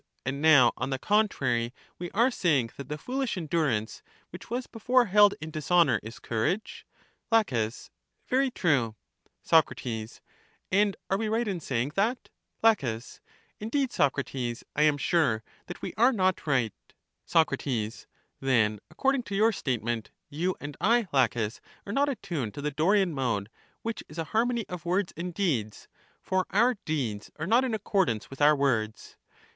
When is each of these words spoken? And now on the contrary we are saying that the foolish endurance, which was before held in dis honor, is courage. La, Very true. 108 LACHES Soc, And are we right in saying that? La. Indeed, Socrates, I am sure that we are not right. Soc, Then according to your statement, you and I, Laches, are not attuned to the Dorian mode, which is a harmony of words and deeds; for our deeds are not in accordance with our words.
And 0.25 0.41
now 0.41 0.73
on 0.77 0.89
the 0.89 0.97
contrary 0.97 1.75
we 1.99 2.09
are 2.09 2.31
saying 2.31 2.71
that 2.75 2.89
the 2.89 2.97
foolish 2.97 3.37
endurance, 3.37 4.01
which 4.31 4.49
was 4.49 4.65
before 4.65 5.05
held 5.05 5.35
in 5.39 5.51
dis 5.51 5.69
honor, 5.69 5.99
is 6.01 6.17
courage. 6.17 6.87
La, 7.31 7.43
Very 8.27 8.49
true. 8.49 8.95
108 9.47 9.51
LACHES 9.51 10.13
Soc, 10.15 10.21
And 10.71 10.97
are 11.11 11.19
we 11.19 11.27
right 11.29 11.47
in 11.47 11.59
saying 11.59 11.91
that? 11.93 12.29
La. 12.63 12.73
Indeed, 13.59 13.91
Socrates, 13.91 14.63
I 14.75 14.81
am 14.81 14.97
sure 14.97 15.43
that 15.67 15.83
we 15.83 15.93
are 15.97 16.11
not 16.11 16.47
right. 16.47 16.73
Soc, 17.27 17.53
Then 18.39 18.79
according 18.89 19.21
to 19.21 19.35
your 19.35 19.51
statement, 19.51 20.09
you 20.31 20.55
and 20.59 20.75
I, 20.81 21.09
Laches, 21.13 21.61
are 21.85 21.93
not 21.93 22.09
attuned 22.09 22.55
to 22.55 22.61
the 22.63 22.71
Dorian 22.71 23.13
mode, 23.13 23.51
which 23.83 24.03
is 24.09 24.17
a 24.17 24.23
harmony 24.33 24.65
of 24.67 24.83
words 24.83 25.13
and 25.15 25.31
deeds; 25.31 25.87
for 26.23 26.47
our 26.49 26.77
deeds 26.85 27.29
are 27.35 27.45
not 27.45 27.63
in 27.63 27.75
accordance 27.75 28.31
with 28.31 28.41
our 28.41 28.55
words. 28.55 29.15